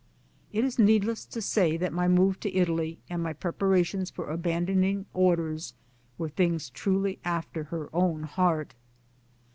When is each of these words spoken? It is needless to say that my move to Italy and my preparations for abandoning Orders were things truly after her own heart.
It 0.51 0.65
is 0.65 0.79
needless 0.79 1.25
to 1.25 1.43
say 1.43 1.77
that 1.77 1.93
my 1.93 2.07
move 2.07 2.39
to 2.39 2.55
Italy 2.55 2.97
and 3.07 3.21
my 3.21 3.33
preparations 3.33 4.09
for 4.09 4.31
abandoning 4.31 5.05
Orders 5.13 5.75
were 6.17 6.27
things 6.29 6.71
truly 6.71 7.19
after 7.23 7.65
her 7.65 7.87
own 7.93 8.23
heart. 8.23 8.73